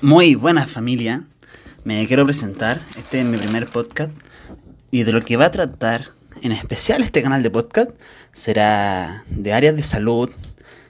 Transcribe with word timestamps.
Muy 0.00 0.34
buena 0.34 0.66
familia, 0.66 1.24
me 1.84 2.06
quiero 2.06 2.24
presentar, 2.24 2.80
este 2.98 3.20
es 3.20 3.26
mi 3.26 3.36
primer 3.36 3.70
podcast 3.70 4.10
y 4.90 5.02
de 5.02 5.12
lo 5.12 5.22
que 5.22 5.36
va 5.36 5.46
a 5.46 5.50
tratar 5.50 6.10
en 6.42 6.52
especial 6.52 7.02
este 7.02 7.22
canal 7.22 7.42
de 7.42 7.50
podcast 7.50 7.90
será 8.32 9.24
de 9.28 9.52
áreas 9.52 9.76
de 9.76 9.82
salud, 9.82 10.30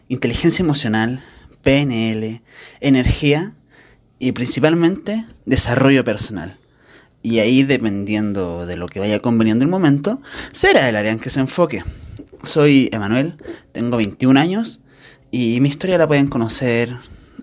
inteligencia 0.08 0.62
emocional, 0.62 1.22
PNL, 1.62 2.42
energía 2.80 3.54
y 4.18 4.32
principalmente 4.32 5.24
desarrollo 5.44 6.04
personal. 6.04 6.58
Y 7.22 7.40
ahí 7.40 7.62
dependiendo 7.64 8.66
de 8.66 8.76
lo 8.76 8.88
que 8.88 9.00
vaya 9.00 9.20
conveniendo 9.20 9.64
el 9.64 9.70
momento, 9.70 10.20
será 10.52 10.88
el 10.88 10.96
área 10.96 11.12
en 11.12 11.18
que 11.18 11.30
se 11.30 11.40
enfoque. 11.40 11.82
Soy 12.42 12.88
Emanuel, 12.92 13.36
tengo 13.72 13.96
21 13.96 14.38
años 14.38 14.82
y 15.30 15.60
mi 15.60 15.68
historia 15.68 15.98
la 15.98 16.06
pueden 16.06 16.28
conocer 16.28 16.96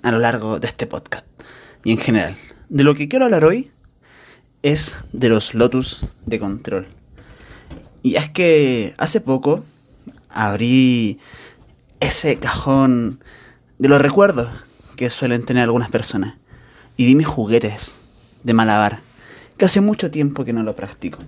a 0.04 0.12
lo 0.12 0.20
largo 0.20 0.60
de 0.60 0.68
este 0.68 0.88
podcast 0.88 1.32
y 1.84 1.91
en 1.91 1.97
general. 1.97 2.38
De 2.70 2.84
lo 2.84 2.95
que 2.95 3.07
quiero 3.07 3.26
hablar 3.26 3.45
hoy 3.45 3.71
es 4.62 4.95
de 5.12 5.30
los 5.30 5.53
lotus 5.53 6.08
de 6.25 6.39
control. 6.39 6.88
Y 8.02 8.16
es 8.16 8.30
que 8.30 8.94
hace 8.98 9.21
poco 9.21 9.63
abrí 10.30 11.20
ese 11.99 12.38
cajón 12.38 13.23
de 13.77 13.89
los 13.89 14.02
recuerdos 14.02 14.49
que 14.95 15.09
suelen 15.09 15.45
tener 15.45 15.63
algunas 15.63 15.89
personas 15.89 16.35
y 16.98 17.05
vi 17.05 17.16
mis 17.16 17.27
juguetes 17.27 17.97
de 18.44 18.53
malabar, 18.53 19.02
que 19.58 19.66
hace 19.66 19.81
mucho 19.81 20.11
tiempo 20.11 20.45
que 20.45 20.53
no 20.53 20.63
lo 20.63 20.75
practico. 20.75 21.20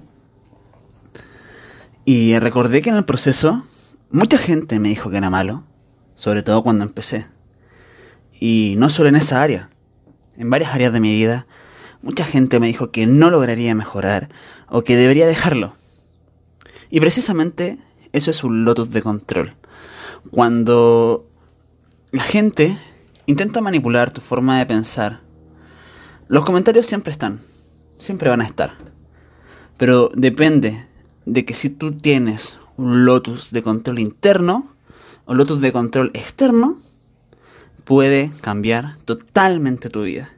Y 2.03 2.37
recordé 2.39 2.81
que 2.81 2.89
en 2.89 2.97
el 2.97 3.05
proceso 3.05 3.65
mucha 4.11 4.37
gente 4.37 4.79
me 4.79 4.89
dijo 4.89 5.09
que 5.09 5.17
era 5.17 5.29
malo, 5.29 5.63
sobre 6.15 6.43
todo 6.43 6.61
cuando 6.61 6.83
empecé. 6.83 7.25
Y 8.39 8.75
no 8.77 8.89
solo 8.89 9.09
en 9.09 9.15
esa 9.15 9.41
área, 9.41 9.69
en 10.37 10.49
varias 10.49 10.73
áreas 10.73 10.93
de 10.93 10.99
mi 10.99 11.13
vida, 11.13 11.47
mucha 12.01 12.25
gente 12.25 12.59
me 12.59 12.67
dijo 12.67 12.91
que 12.91 13.05
no 13.05 13.29
lograría 13.29 13.73
mejorar 13.75 14.29
o 14.69 14.83
que 14.83 14.95
debería 14.95 15.27
dejarlo. 15.27 15.73
Y 16.89 16.99
precisamente 16.99 17.77
eso 18.13 18.31
es 18.31 18.43
un 18.43 18.63
lotus 18.63 18.91
de 18.91 19.01
control. 19.01 19.55
Cuando 20.31 21.27
la 22.11 22.23
gente 22.23 22.77
intenta 23.25 23.61
manipular 23.61 24.11
tu 24.11 24.21
forma 24.21 24.59
de 24.59 24.65
pensar, 24.65 25.21
los 26.27 26.45
comentarios 26.45 26.85
siempre 26.85 27.11
están, 27.11 27.41
siempre 27.97 28.29
van 28.29 28.41
a 28.41 28.45
estar. 28.45 28.73
Pero 29.77 30.09
depende 30.15 30.87
de 31.25 31.45
que 31.45 31.53
si 31.53 31.69
tú 31.69 31.97
tienes 31.97 32.57
un 32.77 33.05
lotus 33.05 33.51
de 33.51 33.61
control 33.61 33.99
interno 33.99 34.75
o 35.25 35.33
lotus 35.33 35.61
de 35.61 35.71
control 35.71 36.11
externo, 36.13 36.79
puede 37.85 38.31
cambiar 38.41 38.97
totalmente 39.05 39.89
tu 39.89 40.03
vida. 40.03 40.31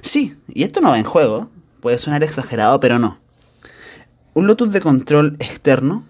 Sí, 0.00 0.36
y 0.48 0.62
esto 0.62 0.80
no 0.80 0.90
va 0.90 0.98
en 0.98 1.04
juego, 1.04 1.50
puede 1.80 1.98
sonar 1.98 2.22
exagerado, 2.22 2.80
pero 2.80 2.98
no. 2.98 3.18
Un 4.32 4.46
lotus 4.46 4.72
de 4.72 4.80
control 4.80 5.36
externo 5.40 6.04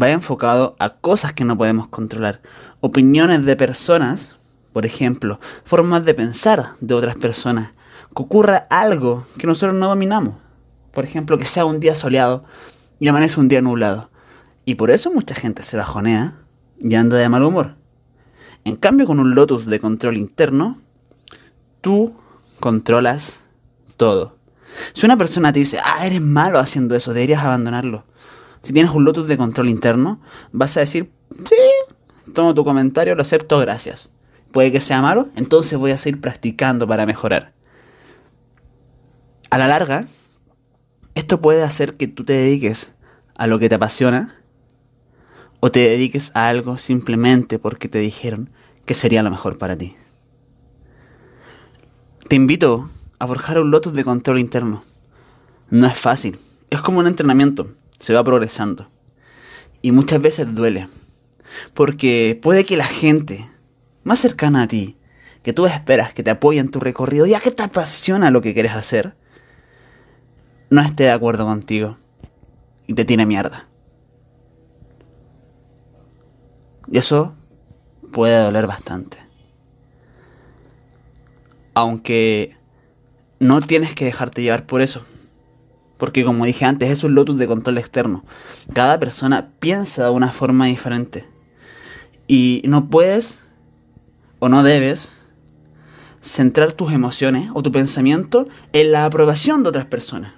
va 0.00 0.10
enfocado 0.10 0.76
a 0.78 0.90
cosas 0.90 1.32
que 1.32 1.44
no 1.44 1.58
podemos 1.58 1.88
controlar, 1.88 2.40
opiniones 2.80 3.44
de 3.44 3.56
personas, 3.56 4.36
por 4.72 4.86
ejemplo, 4.86 5.40
formas 5.64 6.04
de 6.04 6.14
pensar 6.14 6.70
de 6.80 6.94
otras 6.94 7.16
personas, 7.16 7.72
que 8.14 8.22
ocurra 8.22 8.66
algo 8.70 9.26
que 9.38 9.46
nosotros 9.46 9.74
no 9.76 9.88
dominamos. 9.88 10.36
Por 10.92 11.04
ejemplo, 11.04 11.38
que 11.38 11.46
sea 11.46 11.64
un 11.64 11.80
día 11.80 11.94
soleado 11.94 12.44
y 13.00 13.08
amanece 13.08 13.40
un 13.40 13.48
día 13.48 13.62
nublado. 13.62 14.10
Y 14.64 14.76
por 14.76 14.90
eso 14.90 15.10
mucha 15.10 15.34
gente 15.34 15.62
se 15.62 15.76
bajonea 15.76 16.34
y 16.80 16.94
anda 16.94 17.16
de 17.16 17.28
mal 17.28 17.42
humor. 17.42 17.77
En 18.64 18.76
cambio, 18.76 19.06
con 19.06 19.20
un 19.20 19.34
lotus 19.34 19.66
de 19.66 19.80
control 19.80 20.16
interno, 20.16 20.78
tú 21.80 22.14
controlas 22.60 23.40
todo. 23.96 24.36
Si 24.94 25.06
una 25.06 25.16
persona 25.16 25.52
te 25.52 25.60
dice, 25.60 25.78
ah, 25.82 26.06
eres 26.06 26.20
malo 26.20 26.58
haciendo 26.58 26.94
eso, 26.94 27.14
deberías 27.14 27.42
abandonarlo. 27.42 28.04
Si 28.62 28.72
tienes 28.72 28.92
un 28.92 29.04
lotus 29.04 29.26
de 29.28 29.36
control 29.36 29.68
interno, 29.68 30.20
vas 30.52 30.76
a 30.76 30.80
decir, 30.80 31.10
sí, 31.30 32.32
tomo 32.34 32.54
tu 32.54 32.64
comentario, 32.64 33.14
lo 33.14 33.22
acepto, 33.22 33.58
gracias. 33.58 34.10
Puede 34.52 34.72
que 34.72 34.80
sea 34.80 35.00
malo, 35.00 35.28
entonces 35.36 35.78
voy 35.78 35.92
a 35.92 35.98
seguir 35.98 36.20
practicando 36.20 36.86
para 36.86 37.06
mejorar. 37.06 37.52
A 39.50 39.58
la 39.58 39.68
larga, 39.68 40.06
esto 41.14 41.40
puede 41.40 41.62
hacer 41.62 41.96
que 41.96 42.08
tú 42.08 42.24
te 42.24 42.34
dediques 42.34 42.92
a 43.36 43.46
lo 43.46 43.58
que 43.58 43.68
te 43.68 43.76
apasiona 43.76 44.37
o 45.60 45.70
te 45.70 45.80
dediques 45.80 46.30
a 46.34 46.48
algo 46.48 46.78
simplemente 46.78 47.58
porque 47.58 47.88
te 47.88 47.98
dijeron 47.98 48.50
que 48.86 48.94
sería 48.94 49.22
lo 49.22 49.30
mejor 49.30 49.58
para 49.58 49.76
ti. 49.76 49.96
Te 52.28 52.36
invito 52.36 52.90
a 53.18 53.26
forjar 53.26 53.58
un 53.58 53.70
lotus 53.70 53.94
de 53.94 54.04
control 54.04 54.38
interno. 54.38 54.82
No 55.70 55.86
es 55.86 55.98
fácil, 55.98 56.38
es 56.70 56.80
como 56.80 57.00
un 57.00 57.06
entrenamiento, 57.06 57.72
se 57.98 58.14
va 58.14 58.24
progresando. 58.24 58.88
Y 59.82 59.92
muchas 59.92 60.20
veces 60.20 60.54
duele, 60.54 60.88
porque 61.74 62.38
puede 62.40 62.64
que 62.64 62.76
la 62.76 62.86
gente 62.86 63.48
más 64.04 64.20
cercana 64.20 64.62
a 64.62 64.68
ti, 64.68 64.96
que 65.42 65.52
tú 65.52 65.66
esperas 65.66 66.12
que 66.12 66.22
te 66.22 66.30
apoye 66.30 66.58
en 66.60 66.70
tu 66.70 66.80
recorrido, 66.80 67.26
ya 67.26 67.40
que 67.40 67.50
te 67.50 67.62
apasiona 67.62 68.30
lo 68.30 68.40
que 68.40 68.54
quieres 68.54 68.72
hacer, 68.72 69.14
no 70.70 70.80
esté 70.80 71.04
de 71.04 71.10
acuerdo 71.10 71.44
contigo 71.44 71.96
y 72.86 72.94
te 72.94 73.04
tiene 73.04 73.26
mierda. 73.26 73.67
Y 76.90 76.98
eso 76.98 77.34
puede 78.12 78.42
doler 78.42 78.66
bastante. 78.66 79.18
Aunque 81.74 82.56
no 83.40 83.60
tienes 83.60 83.94
que 83.94 84.04
dejarte 84.04 84.42
llevar 84.42 84.66
por 84.66 84.80
eso. 84.80 85.02
Porque 85.96 86.24
como 86.24 86.44
dije 86.44 86.64
antes, 86.64 86.90
es 86.90 87.04
un 87.04 87.14
lotus 87.14 87.38
de 87.38 87.46
control 87.46 87.78
externo. 87.78 88.24
Cada 88.72 88.98
persona 88.98 89.50
piensa 89.58 90.04
de 90.04 90.10
una 90.10 90.32
forma 90.32 90.66
diferente. 90.66 91.26
Y 92.26 92.62
no 92.66 92.88
puedes 92.88 93.42
o 94.38 94.48
no 94.48 94.62
debes 94.62 95.10
centrar 96.20 96.72
tus 96.72 96.92
emociones 96.92 97.50
o 97.54 97.62
tu 97.62 97.72
pensamiento 97.72 98.48
en 98.72 98.92
la 98.92 99.04
aprobación 99.04 99.62
de 99.62 99.70
otras 99.70 99.86
personas. 99.86 100.32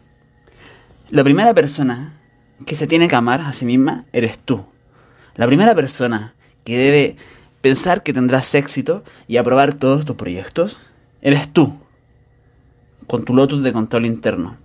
La 1.10 1.24
primera 1.24 1.52
persona 1.54 2.14
que 2.66 2.76
se 2.76 2.86
tiene 2.86 3.08
que 3.08 3.16
amar 3.16 3.40
a 3.40 3.52
sí 3.52 3.64
misma 3.64 4.04
eres 4.12 4.38
tú. 4.38 4.64
La 5.34 5.46
primera 5.46 5.74
persona 5.74 6.34
que 6.70 6.78
debe 6.78 7.16
pensar 7.60 8.02
que 8.02 8.12
tendrás 8.12 8.54
éxito 8.54 9.04
y 9.28 9.36
aprobar 9.36 9.74
todos 9.74 10.04
tus 10.04 10.16
proyectos 10.16 10.78
eres 11.20 11.52
tú, 11.52 11.78
con 13.06 13.24
tu 13.24 13.34
lotus 13.34 13.62
de 13.62 13.72
control 13.72 14.06
interno. 14.06 14.56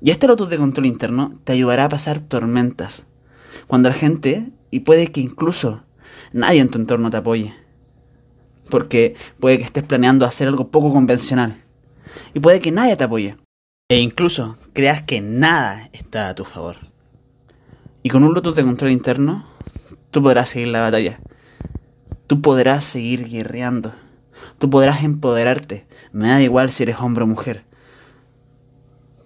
Y 0.00 0.10
este 0.10 0.26
lotus 0.26 0.50
de 0.50 0.58
control 0.58 0.86
interno 0.86 1.32
te 1.44 1.52
ayudará 1.52 1.86
a 1.86 1.88
pasar 1.88 2.20
tormentas, 2.20 3.06
cuando 3.66 3.88
la 3.88 3.94
gente, 3.94 4.52
y 4.70 4.80
puede 4.80 5.08
que 5.08 5.20
incluso 5.20 5.82
nadie 6.32 6.60
en 6.60 6.68
tu 6.68 6.78
entorno 6.78 7.10
te 7.10 7.16
apoye, 7.16 7.54
porque 8.70 9.16
puede 9.40 9.58
que 9.58 9.64
estés 9.64 9.84
planeando 9.84 10.26
hacer 10.26 10.48
algo 10.48 10.68
poco 10.68 10.92
convencional, 10.92 11.62
y 12.34 12.40
puede 12.40 12.60
que 12.60 12.70
nadie 12.70 12.96
te 12.96 13.04
apoye, 13.04 13.36
e 13.88 13.98
incluso 13.98 14.56
creas 14.72 15.02
que 15.02 15.20
nada 15.20 15.88
está 15.92 16.28
a 16.28 16.34
tu 16.34 16.44
favor. 16.44 16.76
Y 18.02 18.10
con 18.10 18.22
un 18.22 18.34
lotus 18.34 18.54
de 18.54 18.62
control 18.62 18.90
interno, 18.90 19.46
tú 20.16 20.22
podrás 20.22 20.48
seguir 20.48 20.68
la 20.68 20.80
batalla. 20.80 21.20
Tú 22.26 22.40
podrás 22.40 22.86
seguir 22.86 23.28
guerreando. 23.28 23.92
Tú 24.58 24.70
podrás 24.70 25.04
empoderarte. 25.04 25.86
Me 26.10 26.28
da 26.28 26.40
igual 26.40 26.72
si 26.72 26.84
eres 26.84 27.00
hombre 27.00 27.24
o 27.24 27.26
mujer. 27.26 27.66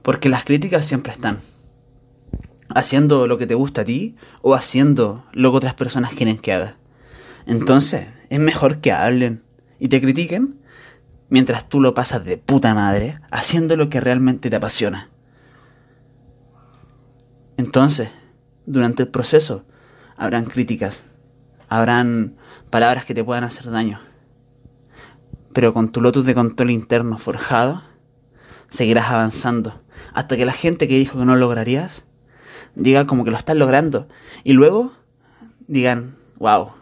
Porque 0.02 0.28
las 0.28 0.42
críticas 0.42 0.84
siempre 0.84 1.12
están. 1.12 1.38
Haciendo 2.74 3.28
lo 3.28 3.38
que 3.38 3.46
te 3.46 3.54
gusta 3.54 3.82
a 3.82 3.84
ti 3.84 4.16
o 4.42 4.56
haciendo 4.56 5.24
lo 5.32 5.52
que 5.52 5.58
otras 5.58 5.74
personas 5.74 6.12
quieren 6.12 6.38
que 6.38 6.54
hagas. 6.54 6.74
Entonces, 7.46 8.08
es 8.28 8.40
mejor 8.40 8.80
que 8.80 8.90
hablen 8.90 9.44
y 9.78 9.90
te 9.90 10.00
critiquen 10.00 10.58
mientras 11.28 11.68
tú 11.68 11.80
lo 11.80 11.94
pasas 11.94 12.24
de 12.24 12.36
puta 12.36 12.74
madre 12.74 13.20
haciendo 13.30 13.76
lo 13.76 13.90
que 13.90 14.00
realmente 14.00 14.50
te 14.50 14.56
apasiona. 14.56 15.08
Entonces, 17.56 18.08
durante 18.66 19.04
el 19.04 19.08
proceso, 19.08 19.66
habrán 20.20 20.44
críticas, 20.44 21.06
habrán 21.70 22.36
palabras 22.68 23.06
que 23.06 23.14
te 23.14 23.24
puedan 23.24 23.42
hacer 23.42 23.70
daño. 23.70 23.98
Pero 25.54 25.72
con 25.72 25.88
tu 25.88 26.02
lotus 26.02 26.26
de 26.26 26.34
control 26.34 26.70
interno 26.70 27.16
forjado, 27.16 27.82
seguirás 28.68 29.08
avanzando 29.08 29.82
hasta 30.12 30.36
que 30.36 30.44
la 30.44 30.52
gente 30.52 30.86
que 30.88 30.98
dijo 30.98 31.18
que 31.18 31.24
no 31.24 31.36
lograrías 31.36 32.04
diga 32.74 33.06
como 33.06 33.24
que 33.24 33.30
lo 33.30 33.38
estás 33.38 33.56
logrando 33.56 34.08
y 34.44 34.52
luego 34.52 34.92
digan, 35.66 36.16
wow, 36.36 36.72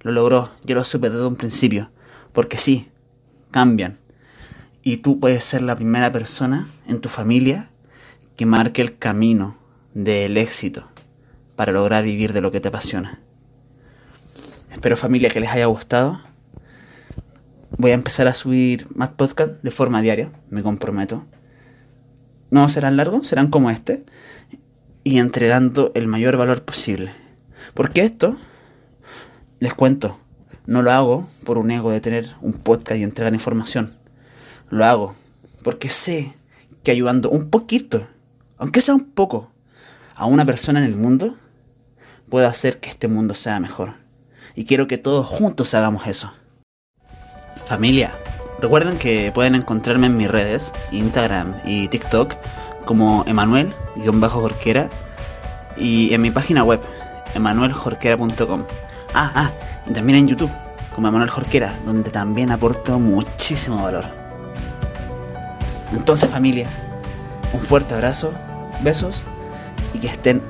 lo 0.00 0.12
logró, 0.12 0.50
yo 0.64 0.74
lo 0.74 0.82
supe 0.82 1.10
desde 1.10 1.26
un 1.26 1.36
principio, 1.36 1.90
porque 2.32 2.56
sí, 2.56 2.90
cambian. 3.50 3.98
Y 4.82 4.98
tú 4.98 5.20
puedes 5.20 5.44
ser 5.44 5.60
la 5.60 5.76
primera 5.76 6.10
persona 6.10 6.66
en 6.88 7.02
tu 7.02 7.10
familia 7.10 7.70
que 8.36 8.46
marque 8.46 8.80
el 8.80 8.96
camino 8.96 9.58
del 9.92 10.38
éxito 10.38 10.95
para 11.56 11.72
lograr 11.72 12.04
vivir 12.04 12.32
de 12.32 12.40
lo 12.40 12.52
que 12.52 12.60
te 12.60 12.68
apasiona. 12.68 13.20
Espero 14.70 14.96
familia 14.96 15.30
que 15.30 15.40
les 15.40 15.50
haya 15.50 15.66
gustado. 15.66 16.20
Voy 17.78 17.90
a 17.90 17.94
empezar 17.94 18.28
a 18.28 18.34
subir 18.34 18.86
más 18.94 19.08
podcast 19.10 19.62
de 19.62 19.70
forma 19.70 20.02
diaria, 20.02 20.30
me 20.50 20.62
comprometo. 20.62 21.24
No 22.50 22.68
serán 22.68 22.96
largos, 22.96 23.26
serán 23.26 23.48
como 23.48 23.70
este. 23.70 24.04
Y 25.02 25.18
entregando 25.18 25.92
el 25.94 26.06
mayor 26.06 26.36
valor 26.36 26.62
posible. 26.62 27.12
Porque 27.74 28.02
esto, 28.02 28.36
les 29.60 29.74
cuento, 29.74 30.18
no 30.66 30.82
lo 30.82 30.92
hago 30.92 31.28
por 31.44 31.58
un 31.58 31.70
ego 31.70 31.90
de 31.90 32.00
tener 32.00 32.34
un 32.40 32.52
podcast 32.52 33.00
y 33.00 33.04
entregar 33.04 33.32
información. 33.32 33.92
Lo 34.68 34.84
hago 34.84 35.14
porque 35.62 35.88
sé 35.88 36.34
que 36.82 36.90
ayudando 36.90 37.30
un 37.30 37.50
poquito, 37.50 38.06
aunque 38.58 38.80
sea 38.80 38.94
un 38.94 39.04
poco, 39.04 39.50
a 40.14 40.26
una 40.26 40.44
persona 40.44 40.78
en 40.78 40.84
el 40.84 40.96
mundo, 40.96 41.34
puede 42.28 42.46
hacer 42.46 42.80
que 42.80 42.90
este 42.90 43.08
mundo 43.08 43.34
sea 43.34 43.60
mejor. 43.60 43.94
Y 44.54 44.64
quiero 44.64 44.86
que 44.86 44.98
todos 44.98 45.26
juntos 45.26 45.74
hagamos 45.74 46.06
eso. 46.06 46.32
Familia, 47.66 48.12
recuerden 48.60 48.98
que 48.98 49.32
pueden 49.32 49.54
encontrarme 49.54 50.06
en 50.06 50.16
mis 50.16 50.30
redes, 50.30 50.72
Instagram 50.92 51.56
y 51.64 51.88
TikTok, 51.88 52.34
como 52.84 53.24
Emanuel-Jorquera 53.26 54.88
y 55.76 56.14
en 56.14 56.22
mi 56.22 56.30
página 56.30 56.62
web, 56.62 56.80
emanueljorquera.com. 57.34 58.64
Ah, 59.14 59.32
ah, 59.34 59.50
y 59.86 59.92
también 59.92 60.20
en 60.20 60.28
YouTube, 60.28 60.50
como 60.94 61.08
Emanuel 61.08 61.30
Jorquera, 61.30 61.78
donde 61.84 62.10
también 62.10 62.50
aporto 62.50 62.98
muchísimo 62.98 63.82
valor. 63.82 64.04
Entonces 65.92 66.30
familia, 66.30 66.68
un 67.52 67.60
fuerte 67.60 67.94
abrazo, 67.94 68.32
besos 68.82 69.22
y 69.92 69.98
que 69.98 70.08
estén 70.08 70.42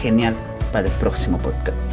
genial 0.00 0.34
para 0.72 0.86
el 0.88 0.92
próximo 0.94 1.38
podcast. 1.38 1.85